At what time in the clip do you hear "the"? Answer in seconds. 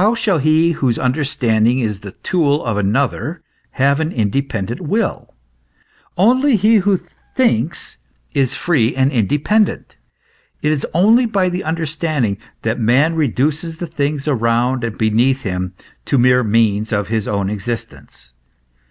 2.00-2.12, 11.50-11.64, 13.76-13.86